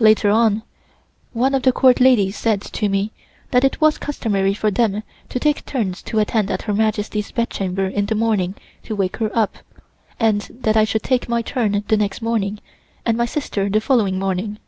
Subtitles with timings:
[0.00, 0.64] Later on
[1.32, 3.12] one of the Court ladies said to me
[3.52, 7.86] that it was customary for them to take turns to attend at Her Majesty's bedchamber
[7.86, 9.58] in the morning to wake her up,
[10.18, 12.58] and that I should take my turn the next morning
[13.06, 14.58] and my sister the following morning.